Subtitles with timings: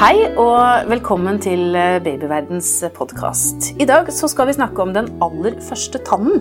[0.00, 3.74] Hei og velkommen til Babyverdens podkast.
[3.76, 6.40] I dag så skal vi snakke om den aller første tannen.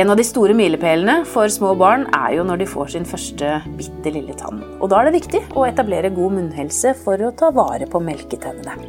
[0.00, 3.58] En av de store milepælene for små barn er jo når de får sin første
[3.76, 4.64] bitte lille tann.
[4.80, 8.80] Og da er det viktig å etablere god munnhelse for å ta vare på melketennene.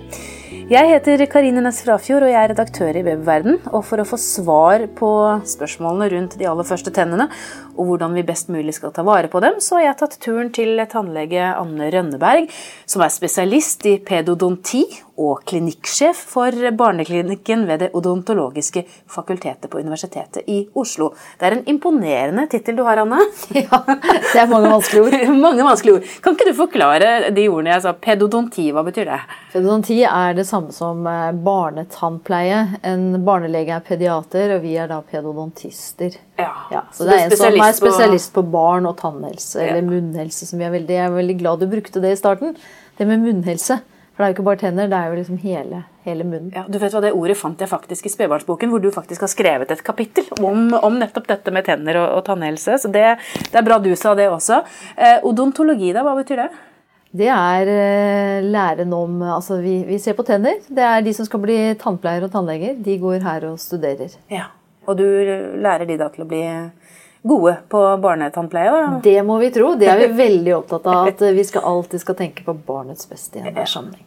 [0.70, 3.56] Jeg heter Karine Næss Frafjord, og jeg er redaktør i Babyverden.
[3.74, 5.08] Og for å få svar på
[5.50, 7.26] spørsmålene rundt de aller første tennene,
[7.74, 10.52] og hvordan vi best mulig skal ta vare på dem, så har jeg tatt turen
[10.54, 12.54] til tannlege Anne Rønneberg,
[12.86, 14.84] som er spesialist i pedodonti
[15.20, 21.12] og klinikksjef for barneklinikken ved Det odontologiske fakultetet på Universitetet i Oslo.
[21.40, 23.20] Det er en imponerende tittel du har, Anne.
[23.60, 25.36] Ja, det er mange vanskelige ord.
[25.46, 26.14] mange vanskelige ord.
[26.24, 27.94] Kan ikke du forklare de ordene jeg sa?
[28.08, 29.20] Pedodonti, hva betyr det?
[29.54, 32.62] Pedodonti er det samme som eh, barnetannpleie.
[32.88, 36.16] En barnelege er pediater, og vi er da pedodontister.
[36.40, 39.60] Ja, ja så, så det er en som er spesialist på, på barn og tannhelse,
[39.60, 39.74] ja.
[39.74, 40.48] eller munnhelse.
[40.48, 42.56] som vi er veldig, Jeg er veldig glad du brukte det i starten.
[42.98, 43.82] Det med munnhelse.
[44.20, 46.50] For det er jo ikke bare tenner, det er jo liksom hele, hele munnen.
[46.52, 49.32] Ja, du vet hva, Det ordet fant jeg faktisk i spedbarnsboken, hvor du faktisk har
[49.32, 52.76] skrevet et kapittel om, om nettopp dette med tenner og, og tannhelse.
[52.84, 53.06] Så det,
[53.46, 54.58] det, er bra du sa det også.
[55.00, 56.50] Eh, odontologi, da, hva betyr det?
[57.22, 60.60] Det er eh, læren om Altså, vi, vi, ser på tenner.
[60.68, 62.76] Det er de som skal bli tannpleiere og tannleger.
[62.76, 64.20] De går her og studerer.
[64.28, 64.50] Ja,
[64.84, 65.08] Og du
[65.64, 66.44] lærer de da til å bli
[67.22, 68.72] gode på barnetannpleie?
[68.72, 69.00] Da?
[69.04, 69.74] Det må vi tro.
[69.80, 71.10] Det er vi veldig opptatt av.
[71.12, 74.06] At vi skal alltid skal tenke på barnets beste i enhver sammenheng.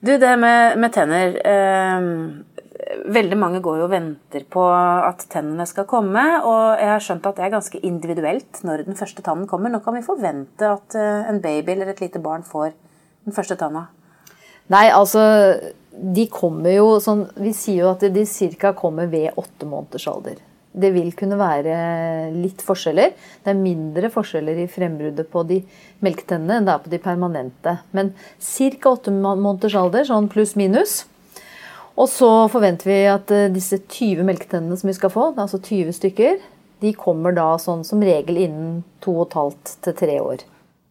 [0.00, 2.06] Du, det med, med tenner eh,
[3.12, 6.22] Veldig mange går jo og venter på at tennene skal komme.
[6.48, 9.70] Og jeg har skjønt at det er ganske individuelt når den første tannen kommer.
[9.70, 12.72] Nå kan vi forvente at eh, en baby eller et lite barn får
[13.28, 13.90] den første tanna?
[14.70, 15.20] Nei, altså
[15.90, 18.22] De kommer jo sånn Vi sier jo at de
[18.54, 18.70] ca.
[18.78, 20.38] kommer ved åtte måneders alder.
[20.70, 21.74] Det vil kunne være
[22.34, 23.14] litt forskjeller.
[23.42, 25.60] Det er mindre forskjeller i frembruddet på de
[26.04, 27.76] melketennene enn det er på de permanente.
[27.96, 28.92] Men ca.
[28.92, 31.00] åtte måneders alder, sånn pluss-minus.
[31.98, 35.96] Og så forventer vi at eh, disse 20 melketennene som vi skal få, altså 20
[35.98, 36.38] stykker,
[36.80, 40.46] de kommer da sånn som regel innen 2 15 til 3 år.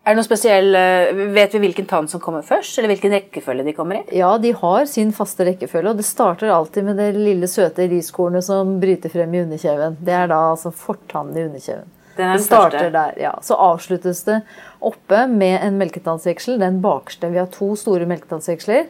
[0.08, 3.66] Er det noe spesiell, eh, Vet vi hvilken tann som kommer først, eller hvilken rekkefølge
[3.68, 4.18] de kommer i?
[4.18, 8.44] Ja, de har sin faste rekkefølge, og det starter alltid med det lille, søte riskornet
[8.48, 9.98] som bryter frem i underkjeven.
[10.02, 11.92] Det er da altså fortannen i underkjeven.
[12.18, 13.36] det starter der, ja.
[13.42, 14.42] Så avsluttes det
[14.82, 16.58] oppe med en melketannsveksel.
[16.60, 17.30] Den bakerste.
[17.32, 18.88] Vi har to store melketannsveksler.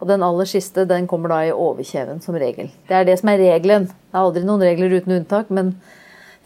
[0.00, 2.70] Og den aller siste den kommer da i overkjeven som regel.
[2.88, 3.88] Det er det som er regelen.
[3.88, 5.74] Det er aldri noen regler uten unntak, men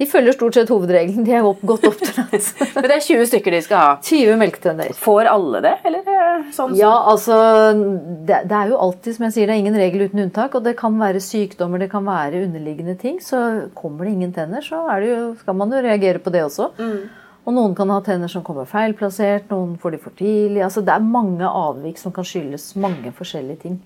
[0.00, 1.24] de følger stort sett hovedregelen.
[1.26, 2.48] De er godt oppdratt.
[2.74, 3.90] Men det er 20 stykker de skal ha?
[4.02, 4.94] 20 melketenner.
[4.98, 6.74] Får alle det, eller sånn?
[6.78, 7.36] Ja, altså
[7.76, 10.56] det, det, er jo alltid, som jeg sier, det er ingen regel uten unntak.
[10.58, 13.20] Og det kan være sykdommer, det kan være underliggende ting.
[13.22, 13.42] Så
[13.78, 16.72] kommer det ingen tenner, så jo, skal man jo reagere på det også.
[16.80, 17.22] Mm.
[17.42, 20.62] Og noen kan ha tenner som kommer feilplassert, noen får de for tidlig.
[20.62, 23.80] Altså det er mange avvik som kan skyldes mange forskjellige ting.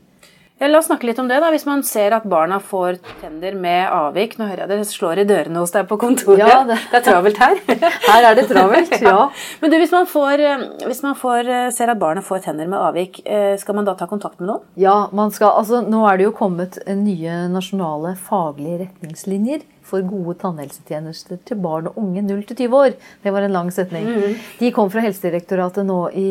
[0.57, 1.37] Ja, la oss snakke litt om det.
[1.43, 1.51] da.
[1.53, 5.27] Hvis man ser at barna får tenner med avvik Nå hører jeg det slår i
[5.29, 6.41] dørene hos deg på kontoret.
[6.41, 6.79] Ja, det...
[6.93, 7.59] det er travelt her.
[8.07, 9.19] Her er det travelt, ja.
[9.61, 12.71] Men du, hvis man, får, eh, hvis man får, eh, ser at barna får tenner
[12.73, 14.63] med avvik, eh, skal man da ta kontakt med noen?
[14.81, 20.39] Ja, man skal, altså nå er det jo kommet nye nasjonale faglige retningslinjer for gode
[20.41, 22.97] tannhelsetjenester til barn og unge 0 til 20 år.
[23.23, 24.09] Det var en lang setning.
[24.09, 24.41] Mm.
[24.63, 26.31] De kom fra Helsedirektoratet nå i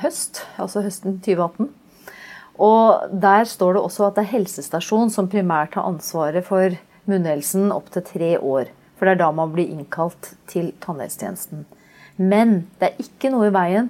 [0.00, 1.68] høst, altså høsten 2018.
[2.60, 6.76] Og Der står det også at det er helsestasjon som primært har ansvaret for
[7.08, 8.70] munnhelsen opp til tre år.
[8.98, 11.64] For det er da man blir innkalt til tannhelsetjenesten.
[12.20, 13.86] Men det er ikke noe i veien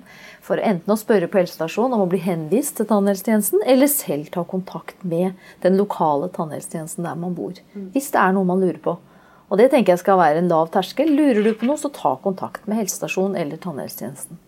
[0.46, 4.44] for enten å spørre på helsestasjonen om å bli henvist til tannhelsetjenesten, eller selv ta
[4.46, 7.58] kontakt med den lokale tannhelsetjenesten der man bor.
[7.90, 8.94] Hvis det er noe man lurer på.
[9.50, 11.10] Og det tenker jeg skal være en lav terskel.
[11.10, 14.38] Lurer du på noe, så ta kontakt med helsestasjonen eller tannhelsetjenesten.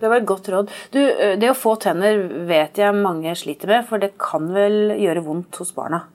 [0.00, 0.72] Det var et godt råd.
[0.94, 4.96] Du, eh, det å få tenner vet jeg mange sliter med, for det kan vel
[4.96, 6.06] gjøre vondt hos barna?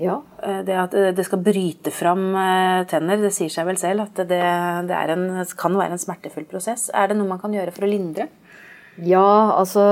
[0.00, 0.18] Ja.
[0.42, 2.32] Eh, det at eh, det skal bryte fram
[2.90, 4.42] tenner, det sier seg vel selv at det,
[4.88, 5.28] det en,
[5.58, 6.88] kan være en smertefull prosess.
[6.90, 8.26] Er det noe man kan gjøre for å lindre?
[8.98, 9.84] Ja, altså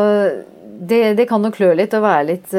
[0.80, 2.50] det, det kan jo klø litt og være litt,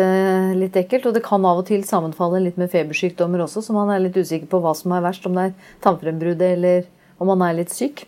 [0.58, 1.06] litt, ekkelt.
[1.10, 4.18] Og det kan av og til sammenfalle litt med febersykdommer også, så man er litt
[4.18, 5.28] usikker på hva som er verst.
[5.28, 6.90] Om det er tannfrembruddet eller
[7.22, 8.08] om man er litt syk.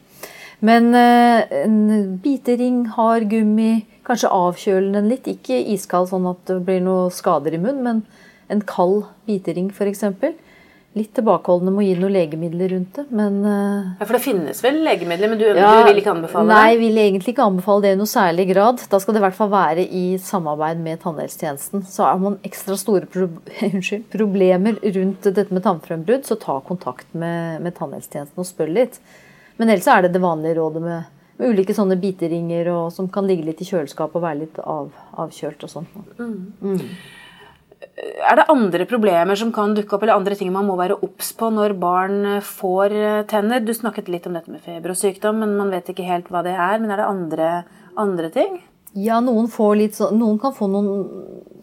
[0.63, 1.79] Men eh, en
[2.23, 5.27] bitering, hard gummi, kanskje avkjøle den litt.
[5.27, 10.05] Ikke iskald sånn at det blir noe skader i munnen, men en kald bitering f.eks.
[10.93, 14.59] Litt tilbakeholdende med å gi noen legemidler rundt det, men eh, Ja, For det finnes
[14.61, 16.59] vel legemidler, men du, ja, du vil ikke anbefale det?
[16.59, 18.83] Nei, vil egentlig ikke anbefale det i noe særlig grad.
[18.91, 21.83] Da skal det i hvert fall være i samarbeid med tannhelsetjenesten.
[21.89, 23.25] Så har man ekstra store pro
[23.71, 29.01] unnskyld, problemer rundt dette med tannfrembrudd, så ta kontakt med, med tannhelsetjenesten og spør litt.
[29.57, 33.27] Men ellers er det det vanlige rådet med med ulike sånne biteringer og, som kan
[33.29, 34.89] ligge litt i kjøleskapet og være litt av,
[35.23, 35.87] avkjølt og sånn.
[38.23, 41.33] Er det andre problemer som kan dukke opp, eller andre ting man må være obs
[41.37, 43.61] på når barn får eh, tenner?
[43.61, 46.41] Du snakket litt om dette med feber og sykdom, men man vet ikke helt hva
[46.45, 46.79] det er.
[46.81, 47.49] Men er det andre,
[47.99, 48.61] andre ting?
[48.93, 50.99] Ja, noen, så, noen kan få noen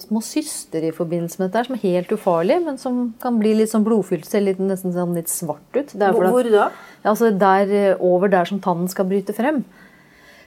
[0.02, 3.70] små syster i forbindelse med dette, som er helt ufarlig, men som kan bli litt
[3.70, 5.94] sånn blodfylt, ser litt, nesten sånn litt svart ut.
[5.94, 6.70] At- Hvor da?
[7.04, 9.64] Ja, altså der, eh, over der som tannen skal bryte frem.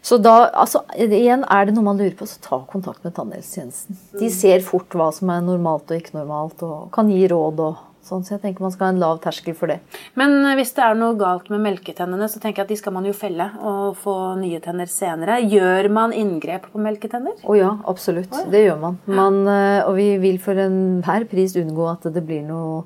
[0.04, 3.96] Så da, altså, igjen er det noe man lurer på, så ta kontakt med tannhelsetjenesten.
[4.20, 7.78] De ser fort hva som er normalt og ikke normalt, og kan gi råd og
[8.08, 8.24] sånn.
[8.26, 9.80] Så jeg tenker man skal ha en lav terskel for det.
[10.20, 12.96] Men eh, hvis det er noe galt med melketennene, så tenker jeg at de skal
[12.96, 15.40] man jo felle og få nye tenner senere.
[15.50, 17.40] Gjør man inngrep på melketenner?
[17.44, 18.34] Å ja, absolutt.
[18.52, 19.00] Det gjør man.
[19.10, 22.84] man eh, og vi vil for enhver pris unngå at det blir noe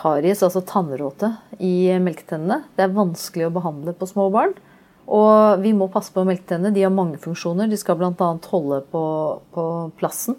[0.00, 2.62] karies, altså tannråte, i melketennene.
[2.76, 4.54] Det er vanskelig å behandle på små barn.
[5.10, 6.72] Og vi må passe på melketennene.
[6.74, 7.68] De har mange funksjoner.
[7.70, 8.30] De skal bl.a.
[8.52, 9.02] holde på,
[9.54, 9.64] på
[9.98, 10.38] plassen.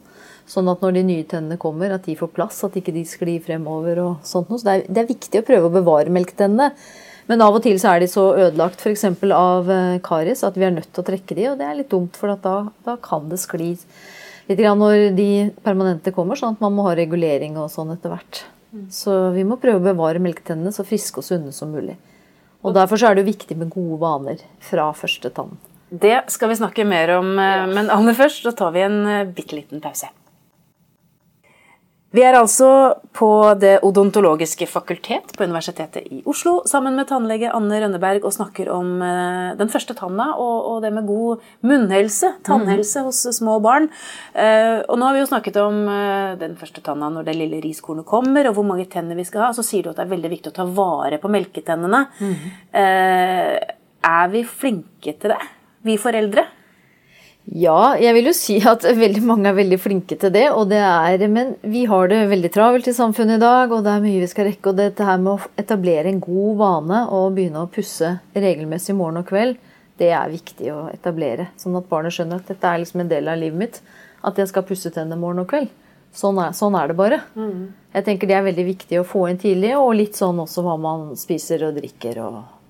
[0.51, 3.39] Sånn at når de nye tennene kommer, at de får plass, at ikke de sklir
[3.45, 4.59] fremover og sånt noe.
[4.59, 6.73] Så det er, det er viktig å prøve å bevare melketennene.
[7.29, 9.05] Men av og til så er de så ødelagt f.eks.
[9.07, 11.91] av karis, karies at vi er nødt til å trekke de, og det er litt
[11.93, 13.75] dumt, for da, da kan det skli
[14.49, 15.29] litt grann når de
[15.63, 18.43] permanente kommer, sånn at man må ha regulering og sånn etter hvert.
[18.91, 21.97] Så vi må prøve å bevare melketennene så friske og sunne som mulig.
[22.61, 25.55] Og Derfor så er det jo viktig med gode vaner fra første tann.
[25.91, 29.25] Det skal vi snakke mer om, eh, men aller først så tar vi en eh,
[29.27, 30.07] bitte liten pause.
[32.11, 32.67] Vi er altså
[33.15, 33.27] på
[33.59, 38.97] Det odontologiske fakultet på Universitetet i Oslo sammen med tannlege Anne Rønneberg og snakker om
[39.05, 43.87] eh, den første tanna og, det med god munnhelse, tannhelse hos små barn.
[44.35, 47.63] Eh, og nå har vi jo snakket om eh, den første tanna når det lille
[47.63, 49.51] riskornet kommer, og hvor mange tenner vi skal ha.
[49.55, 52.07] Så sier du at det er veldig viktig å ta vare på melketennene.
[52.75, 53.55] Eh,
[54.11, 55.43] er vi flinke til det,
[55.87, 56.49] vi foreldre?
[57.51, 60.45] Ja, jeg vil jo si at veldig mange er veldig flinke til det.
[60.55, 63.91] Og det er, men vi har det veldig travelt i samfunnet i dag, og det
[63.91, 64.71] er mye vi skal rekke.
[64.71, 69.19] Og dette her med å etablere en god vane og begynne å pusse regelmessig morgen
[69.23, 69.59] og kveld,
[69.99, 71.49] det er viktig å etablere.
[71.59, 73.81] Sånn at barnet skjønner at dette er liksom en del av livet mitt.
[74.25, 75.69] At jeg skal pusse tennene morgen og kveld.
[76.15, 77.19] Sånn er, sånn er det bare.
[77.91, 80.79] Jeg tenker det er veldig viktig å få inn tidlig, og litt sånn også hva
[80.79, 82.23] man spiser og drikker.
[82.23, 82.60] og...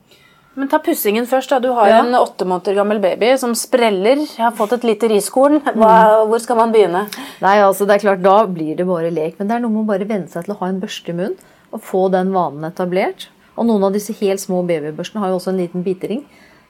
[0.56, 1.50] Men ta pussingen først.
[1.50, 1.60] da.
[1.60, 2.00] Du har Ja.
[2.04, 4.18] en åtte måneder gammel baby som spreller.
[4.18, 5.62] Jeg har fått et lite riskorn.
[5.62, 5.76] Mm.
[5.76, 7.08] Hva, hvor skal man begynne?
[7.42, 9.36] Nei, altså det er klart, Da blir det bare lek.
[9.40, 11.14] Men det er noe med å bare venne seg til å ha en børste i
[11.14, 11.38] munnen
[11.72, 13.28] og få den vanen etablert.
[13.58, 16.24] Og noen av disse helt små babybørstene har jo også en liten bitering.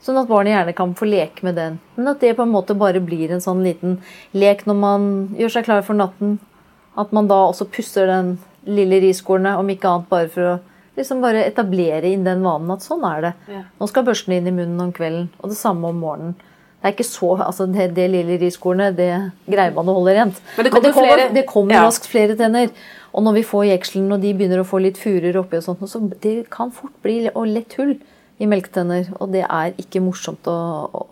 [0.04, 1.80] Sånn at barnet gjerne kan få leke med den.
[1.96, 4.00] Men at det på en måte bare blir en sånn liten
[4.34, 6.40] lek når man gjør seg klar for natten.
[6.98, 10.60] At man da også pusser den lille riskornet, om ikke annet bare for å
[10.98, 13.34] liksom bare etablere inn den vanen at sånn er det.
[13.52, 13.66] Ja.
[13.80, 16.34] Nå skal børsten inn i munnen om kvelden, og det samme om morgenen.
[16.82, 19.12] Det er ikke så, altså det, det lille riskornet det
[19.46, 20.40] greier man å holde rent.
[20.58, 21.84] Men det kommer flere- det kommer ja.
[21.86, 22.72] raskt flere tenner.
[23.14, 25.84] Og når vi får jekselen og de begynner å få litt furer oppi, og sånt,
[25.92, 27.94] så det kan fort bli og lett hull
[28.42, 29.12] i melketenner.
[29.22, 30.58] Og det er ikke morsomt å,
[30.90, 31.06] å,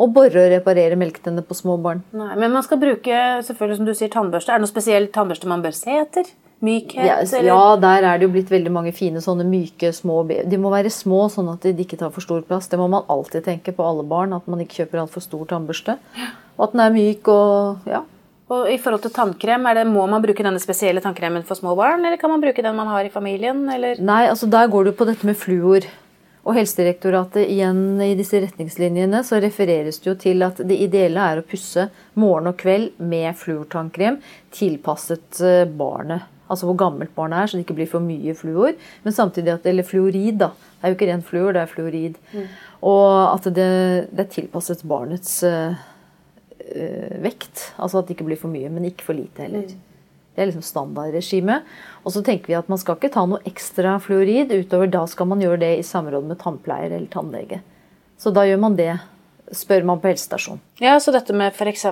[0.00, 2.00] å bore og reparere melketenner på små barn.
[2.16, 4.54] Nei, men man skal bruke selvfølgelig som du sier, tannbørste.
[4.54, 6.32] Er det noe spesiell tannbørste man bør se etter?
[6.60, 7.06] Mykhet?
[7.06, 7.48] Ja, eller?
[7.48, 10.92] ja, der er det jo blitt veldig mange fine sånne myke, små De må være
[10.92, 12.68] små, sånn at de ikke tar for stor plass.
[12.68, 15.96] Det må man alltid tenke på alle barn, at man ikke kjøper altfor stor tannbørste.
[16.58, 18.04] Og at den er myk og ja.
[18.50, 21.76] Og i forhold til tannkrem, er det, Må man bruke denne spesielle tannkremen for små
[21.78, 23.62] barn, eller kan man bruke den man har i familien?
[23.70, 24.00] Eller?
[24.02, 25.86] Nei, altså der går det på dette med fluor.
[26.40, 31.40] Og Helsedirektoratet igjen i disse retningslinjene så refereres det jo til at det ideelle er
[31.40, 31.86] å pusse
[32.18, 34.18] morgen og kveld med fluortannkrem
[34.56, 36.26] tilpasset eh, barnet.
[36.50, 38.74] Altså hvor gammelt barnet er, så det ikke blir for mye fluor.
[39.04, 40.50] Men samtidig at, eller fluorid, da.
[40.80, 42.18] Det er jo ikke ren fluor, det er fluorid.
[42.86, 43.68] Og at det,
[44.10, 45.78] det er tilpasset barnets eh,
[47.22, 47.70] vekt.
[47.78, 49.68] Altså at det ikke blir for mye, men ikke for lite heller.
[50.34, 51.66] Det er liksom standardregimet.
[52.04, 55.28] Og så tenker vi at man skal ikke ta noe ekstra fluorid utover da skal
[55.28, 57.60] man gjøre det i samråd med tannpleier eller tannlege.
[58.20, 58.94] Så da gjør man det,
[59.56, 60.60] spør man på helsestasjonen.
[60.80, 61.86] Ja, Så dette med f.eks.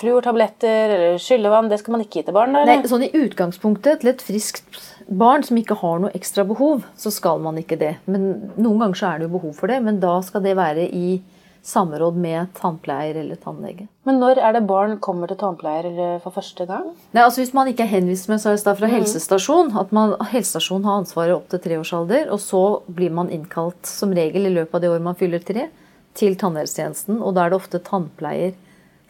[0.00, 2.56] fluortabletter eller skyllevann, det skal man ikke gi til barn?
[2.56, 2.80] Eller?
[2.82, 7.12] Nei, sånn I utgangspunktet til et friskt barn som ikke har noe ekstra behov, så
[7.12, 7.94] skal man ikke det.
[8.08, 10.88] Men Noen ganger så er det jo behov for det, men da skal det være
[10.88, 11.20] i
[11.64, 13.86] samråd med tannpleier eller tannlege.
[14.04, 16.90] Men når er det barn kommer til tannpleier for første gang?
[17.16, 20.12] Nei, altså Hvis man ikke er henvist med, så er det fra helsestasjon, at man,
[20.32, 24.76] helsestasjon har ansvaret opp til treårsalder, og så blir man innkalt som regel i løpet
[24.76, 25.70] av det året man fyller tre,
[26.18, 27.20] til tannhelsetjenesten.
[27.22, 28.56] Og da er det ofte tannpleier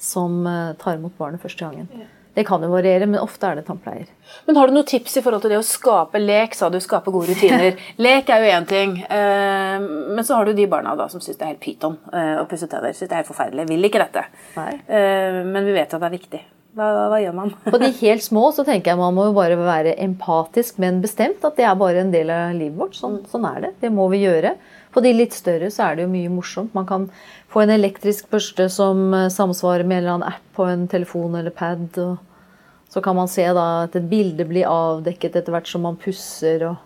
[0.00, 2.08] som eh, tar imot barnet første gangen.
[2.34, 4.08] Det kan jo variere, men ofte er det tannpleier.
[4.49, 6.56] Men har du noen tips i forhold til det å skape lek?
[6.58, 7.78] Sa du skape gode rutiner.
[8.06, 11.38] lek er jo én ting, eh, men så har du de barna da som syns
[11.38, 12.90] det er helt pyton eh, å pusse tenner.
[12.90, 13.68] Syns det er helt forferdelig.
[13.70, 14.26] Vil ikke dette.
[14.58, 14.73] Nei.
[14.82, 16.42] Eh, men vi vet at det er viktig.
[16.75, 17.54] Hva, hva gjør man?
[17.70, 21.44] På de helt små så tenker jeg man må jo bare være empatisk, men bestemt.
[21.46, 22.99] At det er bare en del av livet vårt.
[22.99, 23.76] Sånn, sånn er det.
[23.84, 24.56] Det må vi gjøre.
[24.94, 26.74] På de litt større så er det jo mye morsomt.
[26.76, 27.08] Man kan
[27.50, 31.34] få en elektrisk børste som eh, samsvarer med en eller annen app på en telefon
[31.38, 31.88] eller pad.
[31.98, 35.98] og Så kan man se da at et bilde blir avdekket etter hvert som man
[35.98, 36.62] pusser.
[36.70, 36.76] og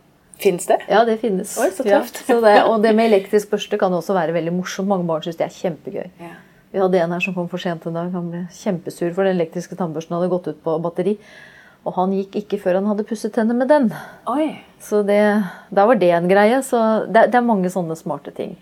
[0.40, 0.78] Fins det?
[0.88, 1.56] Ja, det finnes.
[1.58, 2.22] Oi, så Ja, tøft.
[2.26, 4.88] så det, og det med elektrisk børste kan også være veldig morsomt.
[4.88, 6.08] Mange barn syns det er kjempegøy.
[6.22, 6.32] Ja.
[6.72, 8.10] Vi hadde en her som kom for sent en dag.
[8.12, 11.14] Han ble kjempesur for den elektriske tannbørsten hadde gått ut på batteri.
[11.86, 13.88] Og han gikk ikke før han hadde pusset tenner med den.
[14.28, 14.50] Oi.
[14.82, 15.20] Så det,
[15.74, 16.60] da var det en greie.
[16.66, 18.56] Så det, det er mange sånne smarte ting.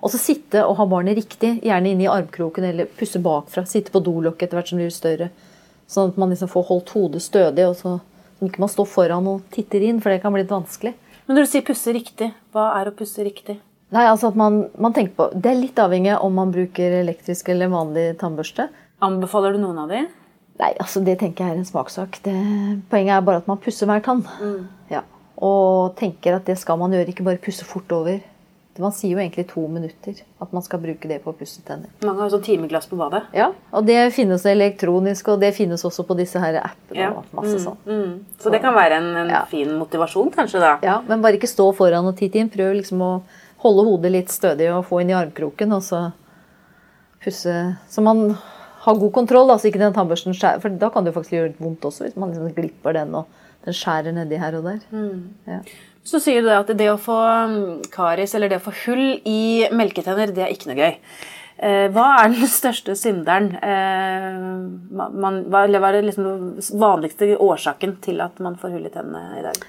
[0.00, 3.66] Og så sitte og ha barnet riktig, gjerne inne i armkroken eller pusse bakfra.
[3.68, 5.28] Sitte på dolokket etter hvert som det blir større.
[5.90, 7.98] Sånn at man liksom får holdt hodet stødig, og så
[8.40, 10.94] ikke man står foran og titter inn, for det kan bli litt vanskelig.
[11.26, 13.58] Men når du sier pusse riktig, hva er å pusse riktig?
[13.90, 17.50] Nei, altså at man, man tenker på, Det er litt avhengig om man bruker elektrisk
[17.52, 18.68] eller vanlig tannbørste.
[19.02, 20.04] Anbefaler du noen av de?
[20.60, 22.18] Nei, altså det tenker jeg er en smakssak.
[22.22, 22.34] Det,
[22.92, 24.24] poenget er bare at man pusser hver tann.
[24.92, 25.02] Ja.
[25.40, 28.20] Og tenker at det skal man gjøre, ikke bare pusse fort over.
[28.80, 31.90] Man sier jo egentlig to minutter at man skal bruke det på å pusse tenner.
[32.06, 33.26] Mange har sånn timeglass på badet.
[33.36, 37.10] Ja, Og det finnes elektronisk, og det finnes også på disse her appene.
[37.18, 37.76] og masse sånn.
[37.84, 38.14] Mm.
[38.40, 39.44] Så det kan være en, en Ja.
[39.44, 40.78] fin motivasjon, kanskje, da.
[40.82, 42.48] Ja, Men bare ikke stå foran og titte inn.
[42.48, 43.22] Prøv liksom å
[43.58, 46.12] holde hodet litt stødig og få inn i armkroken, og så
[47.22, 48.36] pusse Så man
[48.80, 51.36] har god kontroll, da, så ikke den tannbørsten skjærer For da kan det jo faktisk
[51.36, 54.78] gjøre vondt også, hvis man liksom glipper den og den skjærer nedi her og der.
[55.50, 55.58] Ja.
[56.06, 57.18] Så sier du det at det å få
[57.92, 60.94] karis, eller det å få hull i melketenner, det er ikke noe gøy.
[61.60, 63.50] Eh, hva er den største synderen?
[63.60, 64.38] Eh,
[64.96, 69.44] man, hva, er den liksom vanligste årsaken til at man får hull i tennene i
[69.44, 69.60] dag?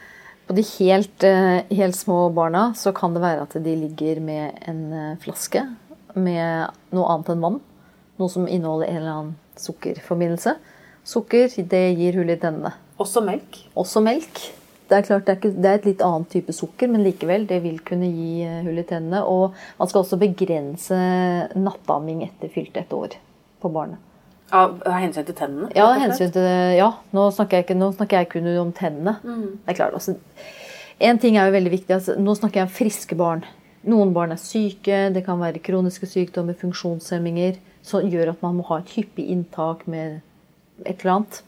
[0.47, 4.63] På de helt, eh, helt små barna så kan det være at de ligger med
[4.71, 5.65] en flaske
[6.15, 7.59] med noe annet enn vann.
[8.21, 10.55] Noe som inneholder en eller annen sukkerforbindelse.
[11.07, 12.75] Sukker det gir hull i tennene.
[13.01, 13.63] Også melk.
[13.73, 14.43] Også melk.
[14.91, 17.45] Det er klart det er, ikke, det er et litt annet type sukker, men likevel,
[17.47, 19.23] det vil kunne gi eh, hull i tennene.
[19.23, 20.97] Og man skal også begrense
[21.55, 23.15] nattamming etter fylte ett år
[23.63, 24.01] på barnet.
[24.51, 25.69] Av hensyn til tennene?
[25.79, 26.89] Ja, hensyn til ja.
[27.15, 29.15] Nå snakker jeg, ikke, nå snakker jeg kun om tennene.
[29.23, 30.17] Det er klart, altså,
[30.99, 31.95] en ting er jo veldig viktig.
[31.95, 33.45] Altså, nå snakker jeg om friske barn.
[33.87, 38.65] Noen barn er syke, det kan være kroniske sykdommer, funksjonshemminger, som gjør at man må
[38.69, 40.19] ha et hyppig inntak med
[40.85, 41.41] et eller annet.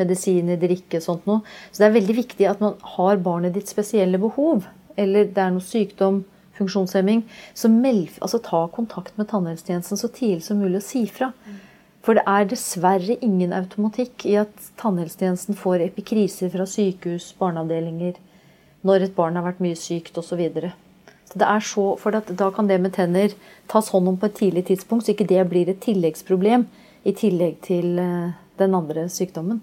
[0.00, 1.42] Medisiner, drikke, sånt noe.
[1.70, 4.64] Så det er veldig viktig at man har barnet ditt spesielle behov,
[4.96, 6.22] eller det er noe sykdom,
[6.56, 7.22] funksjonshemming,
[7.56, 11.32] så meld, altså, ta kontakt med tannhelsetjenesten så tidlig som mulig og si fra.
[12.02, 18.18] For det er dessverre ingen automatikk i at tannhelsetjenesten får epikriser fra sykehus, barneavdelinger,
[18.82, 20.42] når et barn har vært mye sykt osv.
[21.32, 23.32] Det er så, for at da kan det med tenner
[23.70, 26.66] tas hånd om på et tidlig tidspunkt, så ikke det blir et tilleggsproblem
[27.08, 29.62] i tillegg til eh, den andre sykdommen.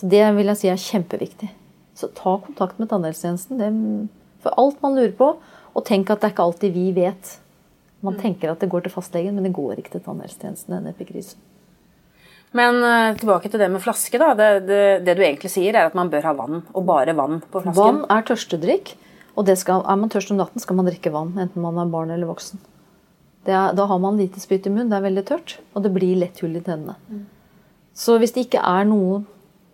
[0.00, 1.50] Så det vil jeg si er kjempeviktig.
[1.98, 3.60] Så ta kontakt med tannhelsetjenesten.
[3.60, 3.70] Det,
[4.42, 5.34] for alt man lurer på.
[5.76, 7.36] Og tenk at det er ikke alltid vi vet.
[8.00, 10.72] Man tenker at det går til fastlegen, men det går ikke til tannhelsetjenesten.
[10.72, 11.38] den epikrisen.
[12.56, 14.18] Men eh, tilbake til det med flaske.
[14.18, 14.32] da.
[14.34, 17.42] Det, det, det du egentlig sier, er at man bør ha vann, og bare vann
[17.44, 17.78] på flasken.
[17.78, 18.96] Vann er tørstedrikk.
[19.38, 21.32] Og det skal, er man tørst om natten, skal man drikke vann.
[21.38, 22.60] Enten man er barn eller voksen.
[23.46, 25.92] Det er, da har man lite spytt i munnen, det er veldig tørt, og det
[25.94, 26.96] blir lett hull i tennene.
[27.96, 29.22] Så hvis det ikke er noe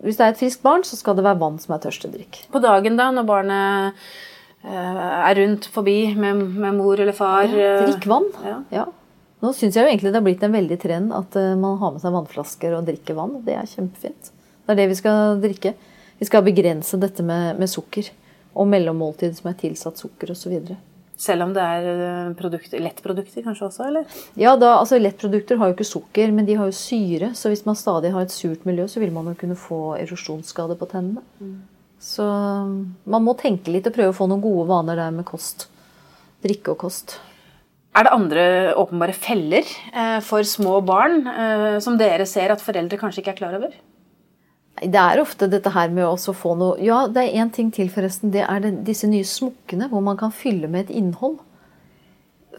[0.05, 2.43] Hvis det er et friskt barn, så skal det være vann som er tørstedrikk.
[2.53, 4.03] På dagen da, når barnet
[4.61, 8.29] eh, er rundt forbi med, med mor eller far ja, Drikk vann.
[8.45, 8.59] Ja.
[8.75, 8.85] Ja.
[9.41, 11.95] Nå syns jeg jo egentlig det har blitt en veldig trend at eh, man har
[11.95, 13.39] med seg vannflasker og drikker vann.
[13.49, 14.31] Det er kjempefint.
[14.67, 15.73] Det er det vi skal drikke.
[16.21, 18.13] Vi skal begrense dette med, med sukker.
[18.57, 20.55] Og mellommåltid som er tilsatt sukker osv.
[21.17, 24.19] Selv om det er eh, produkter, lettprodukter kanskje også, eller?
[24.37, 27.31] Ja, da, altså Lettprodukter har jo ikke sukker, men de har jo syre.
[27.37, 30.77] Så hvis man stadig har et surt miljø, så vil man jo kunne få erosjonsskade
[30.77, 31.25] på tennene.
[32.03, 35.25] Så um, man må tenke litt og prøve å få noen gode vaner der med
[35.29, 35.71] kost.
[36.45, 37.17] Drikke og kost.
[37.97, 38.43] Er det andre
[38.77, 43.39] åpenbare feller eh, for små barn eh, som dere ser at foreldre kanskje ikke er
[43.39, 43.73] klar over?
[44.77, 47.89] Det er ofte dette her med å få noe Ja, det er én ting til,
[47.93, 48.33] forresten.
[48.35, 51.39] Det er den, disse nye smokkene hvor man kan fylle med et innhold.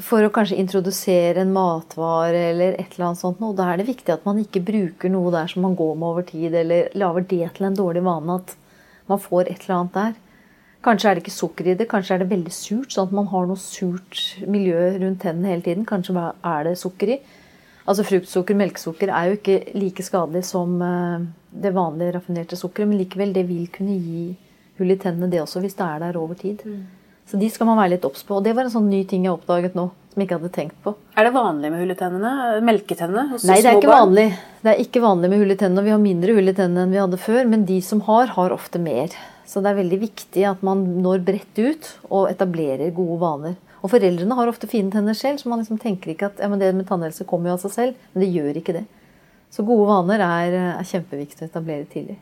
[0.01, 3.41] For å kanskje introdusere en matvare eller et eller annet sånt.
[3.45, 6.09] Og da er det viktig at man ikke bruker noe der som man går med
[6.09, 8.55] over tid, eller lager det til en dårlig vane at
[9.09, 10.17] man får et eller annet der.
[10.87, 13.27] Kanskje er det ikke sukker i det, kanskje er det veldig surt, sånn at man
[13.29, 15.85] har noe surt miljø rundt tennene hele tiden.
[15.89, 17.17] Kanskje er det sukker i.
[17.87, 21.27] Altså Fruktsukker, melkesukker er jo ikke like skadelig som eh,
[21.63, 22.91] det vanlige raffinerte sukkeret.
[22.91, 24.27] Men likevel, det vil kunne gi
[24.77, 26.63] hull i tennene, det også, hvis det er der over tid.
[26.65, 26.83] Mm.
[27.27, 28.37] Så de skal man være litt obs på.
[28.37, 29.89] Og det var en sånn ny ting jeg oppdaget nå.
[30.13, 30.93] som jeg ikke hadde tenkt på.
[31.19, 32.31] Er det vanlig med hull i tennene?
[32.65, 34.27] Melketennene hos Nei, det er ikke vanlig.
[34.63, 35.85] Det er ikke vanlig med hull i tennene.
[35.85, 38.55] Vi har mindre hull i tennene enn vi hadde før, men de som har, har
[38.55, 39.13] ofte mer.
[39.47, 43.57] Så det er veldig viktig at man når bredt ut og etablerer gode vaner.
[43.83, 46.73] Og foreldrene har ofte fine tenner selv, så man liksom tenker ikke at ja, det
[46.75, 48.07] med tannhelse kommer jo av seg selv.
[48.13, 48.85] Men det gjør ikke det.
[49.53, 52.17] Så gode vaner er, er kjempeviktig å etablere tidlig.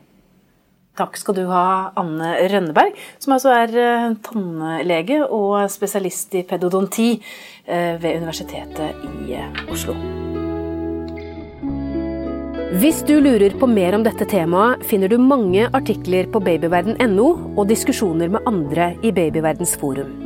[0.96, 7.10] Takk skal du ha, Anne Rønneberg, som altså er eh, tannlege og spesialist i pedodonti
[7.12, 9.96] eh, ved Universitetet i eh, Oslo.
[12.80, 17.66] Hvis du lurer på mer om dette temaet, finner du mange artikler på babyverden.no og
[17.70, 20.25] diskusjoner med andre i Babyverdens forum.